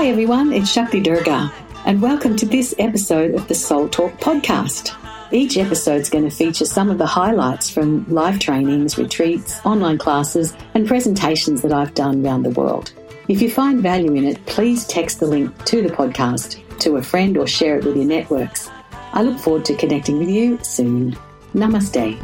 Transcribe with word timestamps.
Hi 0.00 0.08
everyone, 0.08 0.54
it's 0.54 0.72
Shakti 0.72 0.98
Durga, 0.98 1.52
and 1.84 2.00
welcome 2.00 2.34
to 2.36 2.46
this 2.46 2.74
episode 2.78 3.34
of 3.34 3.46
the 3.48 3.54
Soul 3.54 3.86
Talk 3.86 4.12
podcast. 4.12 4.96
Each 5.30 5.58
episode 5.58 6.00
is 6.00 6.08
going 6.08 6.24
to 6.24 6.34
feature 6.34 6.64
some 6.64 6.88
of 6.88 6.96
the 6.96 7.04
highlights 7.04 7.68
from 7.68 8.08
live 8.08 8.38
trainings, 8.38 8.96
retreats, 8.96 9.60
online 9.62 9.98
classes, 9.98 10.56
and 10.72 10.88
presentations 10.88 11.60
that 11.60 11.72
I've 11.74 11.92
done 11.92 12.24
around 12.24 12.44
the 12.44 12.58
world. 12.58 12.94
If 13.28 13.42
you 13.42 13.50
find 13.50 13.82
value 13.82 14.14
in 14.14 14.24
it, 14.24 14.42
please 14.46 14.86
text 14.86 15.20
the 15.20 15.26
link 15.26 15.66
to 15.66 15.82
the 15.82 15.90
podcast 15.90 16.78
to 16.78 16.96
a 16.96 17.02
friend 17.02 17.36
or 17.36 17.46
share 17.46 17.78
it 17.78 17.84
with 17.84 17.96
your 17.96 18.06
networks. 18.06 18.70
I 19.12 19.22
look 19.22 19.38
forward 19.38 19.66
to 19.66 19.76
connecting 19.76 20.18
with 20.18 20.30
you 20.30 20.58
soon. 20.62 21.14
Namaste. 21.52 22.16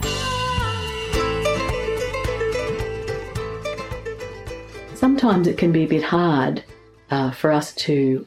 Sometimes 4.95 5.47
it 5.47 5.59
can 5.59 5.73
be 5.73 5.85
a 5.85 5.89
bit 5.89 6.03
hard 6.03 6.65
uh, 7.11 7.31
for 7.31 7.53
us 7.53 7.75
to 7.75 8.27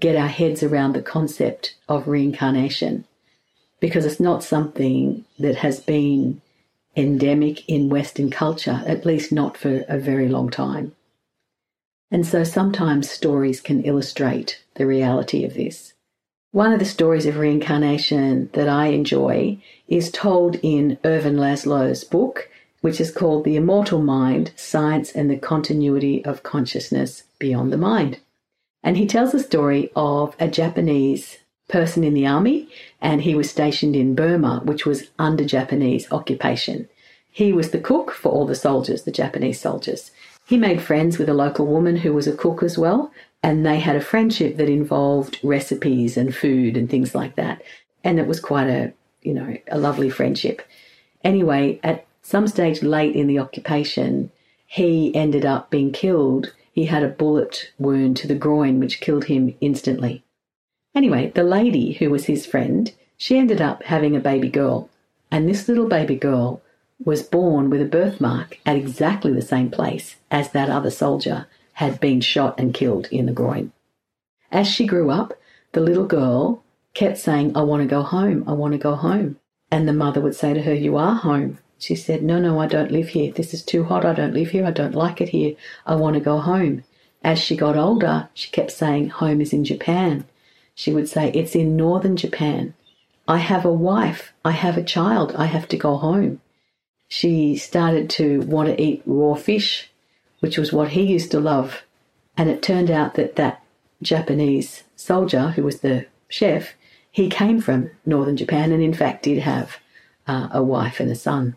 get 0.00 0.16
our 0.16 0.28
heads 0.28 0.62
around 0.62 0.92
the 0.92 1.02
concept 1.02 1.74
of 1.88 2.08
reincarnation 2.08 3.04
because 3.80 4.04
it's 4.04 4.20
not 4.20 4.44
something 4.44 5.24
that 5.38 5.56
has 5.56 5.80
been 5.80 6.40
endemic 6.96 7.68
in 7.68 7.88
Western 7.88 8.30
culture, 8.30 8.82
at 8.86 9.06
least 9.06 9.30
not 9.32 9.56
for 9.56 9.84
a 9.88 9.98
very 9.98 10.28
long 10.28 10.50
time. 10.50 10.94
And 12.10 12.26
so 12.26 12.42
sometimes 12.42 13.10
stories 13.10 13.60
can 13.60 13.82
illustrate 13.82 14.62
the 14.74 14.86
reality 14.86 15.44
of 15.44 15.54
this. 15.54 15.92
One 16.50 16.72
of 16.72 16.78
the 16.78 16.86
stories 16.86 17.26
of 17.26 17.36
reincarnation 17.36 18.48
that 18.54 18.68
I 18.68 18.86
enjoy 18.86 19.62
is 19.86 20.10
told 20.10 20.56
in 20.62 20.98
Ervin 21.04 21.36
Laszlo's 21.36 22.04
book, 22.04 22.48
which 22.80 23.00
is 23.00 23.10
called 23.10 23.44
The 23.44 23.56
Immortal 23.56 24.00
Mind 24.00 24.52
Science 24.56 25.12
and 25.12 25.30
the 25.30 25.38
Continuity 25.38 26.24
of 26.24 26.42
Consciousness 26.42 27.24
Beyond 27.38 27.72
the 27.72 27.78
Mind. 27.78 28.20
And 28.82 28.96
he 28.96 29.06
tells 29.06 29.32
the 29.32 29.40
story 29.40 29.90
of 29.96 30.36
a 30.38 30.48
Japanese 30.48 31.38
person 31.68 32.02
in 32.04 32.14
the 32.14 32.26
army, 32.26 32.68
and 33.00 33.22
he 33.22 33.34
was 33.34 33.50
stationed 33.50 33.94
in 33.94 34.14
Burma, 34.14 34.62
which 34.64 34.86
was 34.86 35.10
under 35.18 35.44
Japanese 35.44 36.10
occupation. 36.10 36.88
He 37.30 37.52
was 37.52 37.70
the 37.70 37.80
cook 37.80 38.10
for 38.10 38.30
all 38.32 38.46
the 38.46 38.54
soldiers, 38.54 39.02
the 39.02 39.12
Japanese 39.12 39.60
soldiers. 39.60 40.10
He 40.46 40.56
made 40.56 40.80
friends 40.80 41.18
with 41.18 41.28
a 41.28 41.34
local 41.34 41.66
woman 41.66 41.96
who 41.96 42.14
was 42.14 42.26
a 42.26 42.36
cook 42.36 42.62
as 42.62 42.78
well, 42.78 43.12
and 43.42 43.64
they 43.64 43.78
had 43.78 43.96
a 43.96 44.00
friendship 44.00 44.56
that 44.56 44.68
involved 44.68 45.38
recipes 45.42 46.16
and 46.16 46.34
food 46.34 46.76
and 46.76 46.88
things 46.88 47.14
like 47.14 47.36
that. 47.36 47.62
And 48.02 48.18
it 48.18 48.26
was 48.26 48.40
quite 48.40 48.68
a, 48.68 48.92
you 49.22 49.34
know, 49.34 49.56
a 49.70 49.78
lovely 49.78 50.08
friendship. 50.08 50.62
Anyway, 51.22 51.78
at 51.82 52.06
some 52.28 52.46
stage 52.46 52.82
late 52.82 53.16
in 53.16 53.26
the 53.26 53.38
occupation, 53.38 54.30
he 54.66 55.14
ended 55.14 55.46
up 55.46 55.70
being 55.70 55.92
killed 55.92 56.52
he 56.78 56.84
had 56.84 57.02
a 57.02 57.08
bullet 57.08 57.72
wound 57.76 58.16
to 58.16 58.28
the 58.28 58.36
groin 58.36 58.78
which 58.78 59.00
killed 59.00 59.24
him 59.24 59.52
instantly. 59.60 60.22
Anyway, 60.94 61.32
the 61.34 61.42
lady 61.42 61.94
who 61.94 62.08
was 62.08 62.26
his 62.26 62.46
friend, 62.46 62.92
she 63.16 63.36
ended 63.36 63.60
up 63.60 63.82
having 63.82 64.14
a 64.14 64.20
baby 64.20 64.48
girl, 64.48 64.88
and 65.28 65.48
this 65.48 65.66
little 65.66 65.88
baby 65.88 66.14
girl 66.14 66.62
was 67.04 67.24
born 67.24 67.68
with 67.68 67.82
a 67.82 67.84
birthmark 67.84 68.60
at 68.64 68.76
exactly 68.76 69.32
the 69.32 69.42
same 69.42 69.72
place 69.72 70.18
as 70.30 70.52
that 70.52 70.70
other 70.70 70.92
soldier 70.92 71.48
had 71.72 71.98
been 71.98 72.20
shot 72.20 72.60
and 72.60 72.74
killed 72.74 73.08
in 73.10 73.26
the 73.26 73.32
groin. 73.32 73.72
As 74.52 74.68
she 74.68 74.86
grew 74.86 75.10
up, 75.10 75.34
the 75.72 75.80
little 75.80 76.06
girl 76.06 76.62
kept 76.94 77.18
saying, 77.18 77.56
I 77.56 77.62
want 77.62 77.82
to 77.82 77.88
go 77.88 78.02
home, 78.02 78.44
I 78.46 78.52
want 78.52 78.70
to 78.74 78.78
go 78.78 78.94
home. 78.94 79.40
And 79.68 79.88
the 79.88 79.92
mother 79.92 80.20
would 80.20 80.36
say 80.36 80.54
to 80.54 80.62
her, 80.62 80.74
You 80.74 80.96
are 80.96 81.16
home. 81.16 81.58
She 81.78 81.94
said, 81.94 82.22
No, 82.22 82.40
no, 82.40 82.58
I 82.58 82.66
don't 82.66 82.90
live 82.90 83.08
here. 83.10 83.32
This 83.32 83.54
is 83.54 83.62
too 83.62 83.84
hot. 83.84 84.04
I 84.04 84.12
don't 84.12 84.34
live 84.34 84.50
here. 84.50 84.66
I 84.66 84.72
don't 84.72 84.94
like 84.94 85.20
it 85.20 85.28
here. 85.28 85.54
I 85.86 85.94
want 85.94 86.14
to 86.14 86.20
go 86.20 86.38
home. 86.38 86.84
As 87.22 87.38
she 87.38 87.56
got 87.56 87.76
older, 87.76 88.28
she 88.34 88.50
kept 88.50 88.72
saying, 88.72 89.10
Home 89.10 89.40
is 89.40 89.52
in 89.52 89.64
Japan. 89.64 90.24
She 90.74 90.92
would 90.92 91.08
say, 91.08 91.30
It's 91.30 91.54
in 91.54 91.76
northern 91.76 92.16
Japan. 92.16 92.74
I 93.28 93.38
have 93.38 93.64
a 93.64 93.72
wife. 93.72 94.32
I 94.44 94.52
have 94.52 94.76
a 94.76 94.82
child. 94.82 95.34
I 95.36 95.46
have 95.46 95.68
to 95.68 95.76
go 95.76 95.96
home. 95.96 96.40
She 97.08 97.56
started 97.56 98.10
to 98.10 98.40
want 98.42 98.68
to 98.68 98.82
eat 98.82 99.02
raw 99.06 99.34
fish, 99.34 99.90
which 100.40 100.58
was 100.58 100.72
what 100.72 100.90
he 100.90 101.02
used 101.02 101.30
to 101.30 101.40
love. 101.40 101.82
And 102.36 102.50
it 102.50 102.62
turned 102.62 102.90
out 102.90 103.14
that 103.14 103.36
that 103.36 103.62
Japanese 104.02 104.84
soldier, 104.96 105.50
who 105.50 105.62
was 105.62 105.80
the 105.80 106.06
chef, 106.28 106.74
he 107.10 107.28
came 107.28 107.60
from 107.60 107.90
northern 108.04 108.36
Japan 108.36 108.72
and, 108.72 108.82
in 108.82 108.94
fact, 108.94 109.24
did 109.24 109.38
have 109.38 109.78
uh, 110.26 110.48
a 110.52 110.62
wife 110.62 111.00
and 111.00 111.10
a 111.10 111.14
son. 111.14 111.56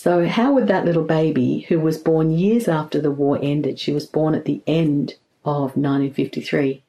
So, 0.00 0.28
how 0.28 0.52
would 0.52 0.68
that 0.68 0.84
little 0.84 1.02
baby, 1.02 1.66
who 1.68 1.80
was 1.80 1.98
born 1.98 2.30
years 2.30 2.68
after 2.68 3.00
the 3.00 3.10
war 3.10 3.36
ended, 3.42 3.80
she 3.80 3.90
was 3.90 4.06
born 4.06 4.36
at 4.36 4.44
the 4.44 4.62
end 4.64 5.14
of 5.44 5.76
1953, 5.76 6.84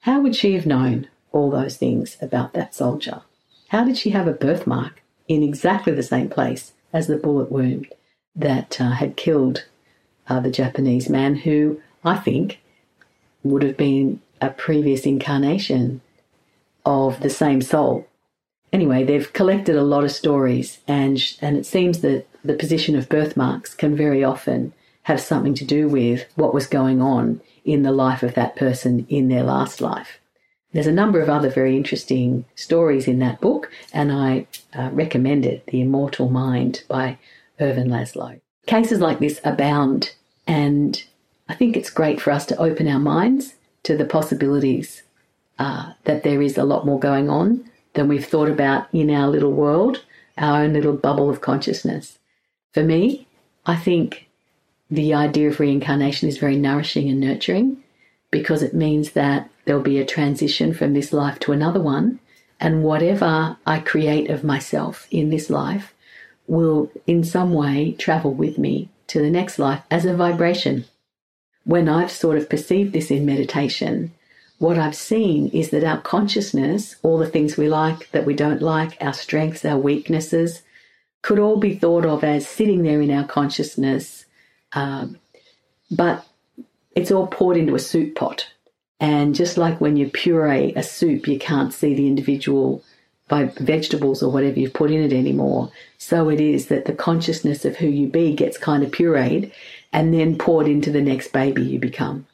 how 0.00 0.20
would 0.20 0.36
she 0.36 0.52
have 0.56 0.66
known 0.66 1.08
all 1.32 1.50
those 1.50 1.78
things 1.78 2.18
about 2.20 2.52
that 2.52 2.74
soldier? 2.74 3.22
How 3.68 3.82
did 3.82 3.96
she 3.96 4.10
have 4.10 4.28
a 4.28 4.34
birthmark 4.34 5.00
in 5.26 5.42
exactly 5.42 5.94
the 5.94 6.02
same 6.02 6.28
place 6.28 6.74
as 6.92 7.06
the 7.06 7.16
bullet 7.16 7.50
wound 7.50 7.88
that 8.36 8.78
uh, 8.78 8.90
had 8.90 9.16
killed 9.16 9.64
uh, 10.28 10.40
the 10.40 10.50
Japanese 10.50 11.08
man, 11.08 11.36
who 11.36 11.80
I 12.04 12.18
think 12.18 12.60
would 13.42 13.62
have 13.62 13.78
been 13.78 14.20
a 14.42 14.50
previous 14.50 15.06
incarnation 15.06 16.02
of 16.84 17.20
the 17.20 17.30
same 17.30 17.62
soul? 17.62 18.06
Anyway, 18.72 19.04
they've 19.04 19.32
collected 19.32 19.76
a 19.76 19.82
lot 19.82 20.04
of 20.04 20.12
stories, 20.12 20.78
and 20.86 21.20
and 21.40 21.56
it 21.56 21.66
seems 21.66 22.00
that 22.00 22.26
the 22.44 22.54
position 22.54 22.96
of 22.96 23.08
birthmarks 23.08 23.74
can 23.74 23.96
very 23.96 24.22
often 24.22 24.72
have 25.02 25.20
something 25.20 25.54
to 25.54 25.64
do 25.64 25.88
with 25.88 26.26
what 26.36 26.54
was 26.54 26.66
going 26.66 27.02
on 27.02 27.40
in 27.64 27.82
the 27.82 27.92
life 27.92 28.22
of 28.22 28.34
that 28.34 28.56
person 28.56 29.06
in 29.08 29.28
their 29.28 29.42
last 29.42 29.80
life. 29.80 30.18
There's 30.72 30.86
a 30.86 30.92
number 30.92 31.20
of 31.20 31.28
other 31.28 31.50
very 31.50 31.76
interesting 31.76 32.44
stories 32.54 33.08
in 33.08 33.18
that 33.18 33.40
book, 33.40 33.70
and 33.92 34.12
I 34.12 34.46
uh, 34.72 34.90
recommend 34.92 35.44
it 35.44 35.66
The 35.66 35.80
Immortal 35.80 36.28
Mind 36.30 36.84
by 36.86 37.18
Ervin 37.60 37.88
Laszlo. 37.88 38.40
Cases 38.66 39.00
like 39.00 39.18
this 39.18 39.40
abound, 39.42 40.14
and 40.46 41.02
I 41.48 41.54
think 41.54 41.76
it's 41.76 41.90
great 41.90 42.20
for 42.20 42.30
us 42.30 42.46
to 42.46 42.56
open 42.56 42.86
our 42.86 43.00
minds 43.00 43.54
to 43.82 43.96
the 43.96 44.04
possibilities 44.04 45.02
uh, 45.58 45.94
that 46.04 46.22
there 46.22 46.40
is 46.40 46.56
a 46.56 46.64
lot 46.64 46.86
more 46.86 47.00
going 47.00 47.28
on 47.28 47.64
than 47.94 48.08
we've 48.08 48.26
thought 48.26 48.48
about 48.48 48.88
in 48.92 49.10
our 49.10 49.28
little 49.28 49.52
world, 49.52 50.04
our 50.38 50.62
own 50.62 50.72
little 50.72 50.92
bubble 50.92 51.30
of 51.30 51.40
consciousness. 51.40 52.18
For 52.72 52.82
me, 52.82 53.26
I 53.66 53.76
think 53.76 54.28
the 54.90 55.14
idea 55.14 55.48
of 55.48 55.60
reincarnation 55.60 56.28
is 56.28 56.38
very 56.38 56.56
nourishing 56.56 57.08
and 57.08 57.20
nurturing 57.20 57.82
because 58.30 58.62
it 58.62 58.74
means 58.74 59.12
that 59.12 59.50
there'll 59.64 59.82
be 59.82 59.98
a 59.98 60.04
transition 60.04 60.72
from 60.72 60.94
this 60.94 61.12
life 61.12 61.38
to 61.40 61.52
another 61.52 61.80
one. 61.80 62.20
And 62.58 62.84
whatever 62.84 63.56
I 63.66 63.78
create 63.80 64.30
of 64.30 64.44
myself 64.44 65.06
in 65.10 65.30
this 65.30 65.48
life 65.48 65.94
will 66.46 66.90
in 67.06 67.24
some 67.24 67.52
way 67.54 67.92
travel 67.92 68.34
with 68.34 68.58
me 68.58 68.88
to 69.06 69.20
the 69.20 69.30
next 69.30 69.58
life 69.58 69.82
as 69.90 70.04
a 70.04 70.14
vibration. 70.14 70.84
When 71.64 71.88
I've 71.88 72.10
sort 72.10 72.36
of 72.36 72.50
perceived 72.50 72.92
this 72.92 73.10
in 73.10 73.24
meditation, 73.24 74.12
what 74.60 74.78
I've 74.78 74.94
seen 74.94 75.48
is 75.48 75.70
that 75.70 75.84
our 75.84 76.02
consciousness, 76.02 76.96
all 77.02 77.16
the 77.16 77.26
things 77.26 77.56
we 77.56 77.70
like, 77.70 78.10
that 78.10 78.26
we 78.26 78.34
don't 78.34 78.60
like, 78.60 78.94
our 79.00 79.14
strengths, 79.14 79.64
our 79.64 79.78
weaknesses, 79.78 80.60
could 81.22 81.38
all 81.38 81.56
be 81.56 81.74
thought 81.74 82.04
of 82.04 82.22
as 82.22 82.46
sitting 82.46 82.82
there 82.82 83.00
in 83.00 83.10
our 83.10 83.26
consciousness, 83.26 84.26
um, 84.74 85.18
but 85.90 86.26
it's 86.94 87.10
all 87.10 87.26
poured 87.26 87.56
into 87.56 87.74
a 87.74 87.78
soup 87.78 88.14
pot. 88.14 88.50
And 89.00 89.34
just 89.34 89.56
like 89.56 89.80
when 89.80 89.96
you 89.96 90.10
puree 90.10 90.74
a 90.76 90.82
soup, 90.82 91.26
you 91.26 91.38
can't 91.38 91.72
see 91.72 91.94
the 91.94 92.06
individual 92.06 92.84
by 93.28 93.44
vegetables 93.44 94.22
or 94.22 94.30
whatever 94.30 94.60
you've 94.60 94.74
put 94.74 94.90
in 94.90 95.02
it 95.02 95.14
anymore. 95.14 95.72
So 95.96 96.28
it 96.28 96.38
is 96.38 96.66
that 96.66 96.84
the 96.84 96.92
consciousness 96.92 97.64
of 97.64 97.76
who 97.76 97.86
you 97.86 98.08
be 98.08 98.34
gets 98.34 98.58
kind 98.58 98.82
of 98.82 98.90
pureed 98.90 99.52
and 99.90 100.12
then 100.12 100.36
poured 100.36 100.68
into 100.68 100.92
the 100.92 101.00
next 101.00 101.32
baby 101.32 101.62
you 101.62 101.78
become. 101.78 102.26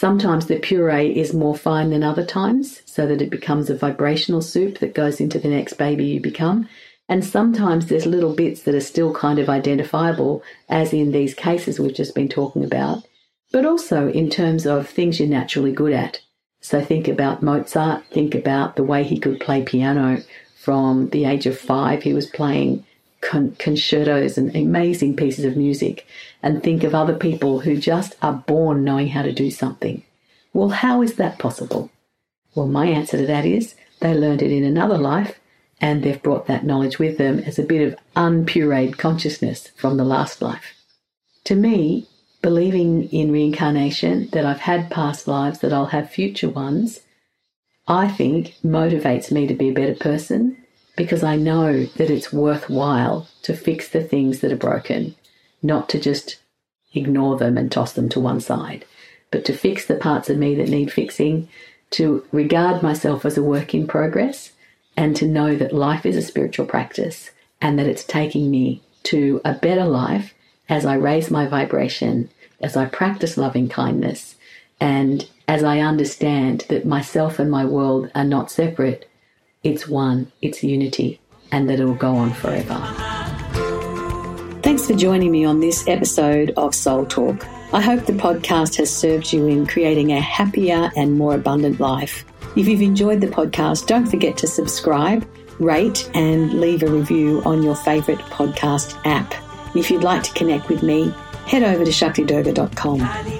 Sometimes 0.00 0.46
the 0.46 0.58
puree 0.58 1.14
is 1.14 1.34
more 1.34 1.54
fine 1.54 1.90
than 1.90 2.02
other 2.02 2.24
times, 2.24 2.80
so 2.86 3.06
that 3.06 3.20
it 3.20 3.28
becomes 3.28 3.68
a 3.68 3.76
vibrational 3.76 4.40
soup 4.40 4.78
that 4.78 4.94
goes 4.94 5.20
into 5.20 5.38
the 5.38 5.48
next 5.48 5.74
baby 5.74 6.06
you 6.06 6.20
become. 6.22 6.66
And 7.06 7.22
sometimes 7.22 7.84
there's 7.84 8.06
little 8.06 8.34
bits 8.34 8.62
that 8.62 8.74
are 8.74 8.80
still 8.80 9.12
kind 9.12 9.38
of 9.38 9.50
identifiable, 9.50 10.42
as 10.70 10.94
in 10.94 11.12
these 11.12 11.34
cases 11.34 11.78
we've 11.78 11.92
just 11.92 12.14
been 12.14 12.30
talking 12.30 12.64
about, 12.64 13.06
but 13.52 13.66
also 13.66 14.08
in 14.08 14.30
terms 14.30 14.64
of 14.64 14.88
things 14.88 15.20
you're 15.20 15.28
naturally 15.28 15.70
good 15.70 15.92
at. 15.92 16.22
So 16.62 16.82
think 16.82 17.06
about 17.06 17.42
Mozart, 17.42 18.06
think 18.06 18.34
about 18.34 18.76
the 18.76 18.84
way 18.84 19.04
he 19.04 19.18
could 19.18 19.38
play 19.38 19.64
piano. 19.64 20.22
From 20.56 21.10
the 21.10 21.26
age 21.26 21.44
of 21.44 21.58
five, 21.58 22.04
he 22.04 22.14
was 22.14 22.24
playing 22.24 22.86
con- 23.20 23.56
concertos 23.58 24.38
and 24.38 24.54
amazing 24.54 25.16
pieces 25.16 25.44
of 25.44 25.56
music, 25.56 26.06
and 26.42 26.62
think 26.62 26.84
of 26.84 26.94
other 26.94 27.14
people 27.14 27.60
who 27.60 27.76
just 27.76 28.16
are 28.22 28.32
born 28.32 28.84
knowing 28.84 29.08
how 29.08 29.22
to 29.22 29.32
do 29.32 29.50
something. 29.50 30.02
Well, 30.52 30.70
how 30.70 31.02
is 31.02 31.14
that 31.14 31.38
possible? 31.38 31.90
Well, 32.54 32.66
my 32.66 32.86
answer 32.86 33.16
to 33.18 33.26
that 33.26 33.44
is 33.44 33.74
they 34.00 34.14
learned 34.14 34.42
it 34.42 34.50
in 34.50 34.64
another 34.64 34.98
life 34.98 35.38
and 35.80 36.02
they've 36.02 36.22
brought 36.22 36.46
that 36.46 36.64
knowledge 36.64 36.98
with 36.98 37.16
them 37.16 37.38
as 37.40 37.58
a 37.58 37.62
bit 37.62 37.86
of 37.86 37.98
unpureed 38.14 38.98
consciousness 38.98 39.68
from 39.76 39.96
the 39.96 40.04
last 40.04 40.42
life. 40.42 40.74
To 41.44 41.54
me, 41.54 42.06
believing 42.42 43.08
in 43.10 43.32
reincarnation, 43.32 44.28
that 44.32 44.44
I've 44.44 44.60
had 44.60 44.90
past 44.90 45.26
lives, 45.26 45.60
that 45.60 45.72
I'll 45.72 45.86
have 45.86 46.10
future 46.10 46.48
ones, 46.48 47.00
I 47.86 48.08
think 48.08 48.56
motivates 48.64 49.32
me 49.32 49.46
to 49.46 49.54
be 49.54 49.70
a 49.70 49.74
better 49.74 49.94
person 49.94 50.56
because 51.00 51.24
I 51.24 51.36
know 51.36 51.86
that 51.96 52.10
it's 52.10 52.30
worthwhile 52.30 53.26
to 53.44 53.56
fix 53.56 53.88
the 53.88 54.04
things 54.04 54.40
that 54.40 54.52
are 54.52 54.66
broken, 54.68 55.14
not 55.62 55.88
to 55.88 55.98
just 55.98 56.36
ignore 56.92 57.38
them 57.38 57.56
and 57.56 57.72
toss 57.72 57.94
them 57.94 58.10
to 58.10 58.20
one 58.20 58.38
side, 58.38 58.84
but 59.30 59.42
to 59.46 59.54
fix 59.54 59.86
the 59.86 59.94
parts 59.94 60.28
of 60.28 60.36
me 60.36 60.54
that 60.56 60.68
need 60.68 60.92
fixing, 60.92 61.48
to 61.92 62.22
regard 62.32 62.82
myself 62.82 63.24
as 63.24 63.38
a 63.38 63.42
work 63.42 63.72
in 63.72 63.86
progress, 63.86 64.52
and 64.94 65.16
to 65.16 65.26
know 65.26 65.56
that 65.56 65.72
life 65.72 66.04
is 66.04 66.18
a 66.18 66.22
spiritual 66.22 66.66
practice 66.66 67.30
and 67.62 67.78
that 67.78 67.86
it's 67.86 68.04
taking 68.04 68.50
me 68.50 68.82
to 69.04 69.40
a 69.42 69.54
better 69.54 69.86
life 69.86 70.34
as 70.68 70.84
I 70.84 70.96
raise 70.96 71.30
my 71.30 71.46
vibration, 71.46 72.28
as 72.60 72.76
I 72.76 72.84
practice 72.84 73.38
loving 73.38 73.70
kindness, 73.70 74.34
and 74.78 75.26
as 75.48 75.64
I 75.64 75.78
understand 75.78 76.66
that 76.68 76.84
myself 76.84 77.38
and 77.38 77.50
my 77.50 77.64
world 77.64 78.10
are 78.14 78.22
not 78.22 78.50
separate, 78.50 79.09
it's 79.62 79.86
one, 79.86 80.30
it's 80.40 80.62
unity, 80.62 81.20
and 81.52 81.68
that 81.68 81.80
it 81.80 81.84
will 81.84 81.94
go 81.94 82.14
on 82.14 82.32
forever. 82.32 82.78
Thanks 84.62 84.86
for 84.86 84.94
joining 84.94 85.30
me 85.30 85.44
on 85.44 85.60
this 85.60 85.86
episode 85.88 86.52
of 86.56 86.74
Soul 86.74 87.06
Talk. 87.06 87.46
I 87.72 87.80
hope 87.80 88.06
the 88.06 88.12
podcast 88.12 88.76
has 88.76 88.94
served 88.94 89.32
you 89.32 89.46
in 89.46 89.66
creating 89.66 90.12
a 90.12 90.20
happier 90.20 90.90
and 90.96 91.16
more 91.16 91.34
abundant 91.34 91.80
life. 91.80 92.24
If 92.56 92.66
you've 92.66 92.82
enjoyed 92.82 93.20
the 93.20 93.28
podcast, 93.28 93.86
don't 93.86 94.06
forget 94.06 94.36
to 94.38 94.46
subscribe, 94.46 95.28
rate, 95.58 96.10
and 96.14 96.60
leave 96.60 96.82
a 96.82 96.90
review 96.90 97.42
on 97.44 97.62
your 97.62 97.76
favourite 97.76 98.20
podcast 98.20 99.00
app. 99.04 99.34
If 99.76 99.90
you'd 99.90 100.02
like 100.02 100.22
to 100.24 100.32
connect 100.34 100.68
with 100.68 100.82
me, 100.82 101.14
head 101.46 101.62
over 101.62 101.84
to 101.84 101.90
shaktidurga.com. 101.90 103.39